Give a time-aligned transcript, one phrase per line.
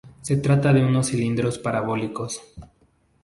[0.23, 2.41] Se trata de unos cilindros parabólicos.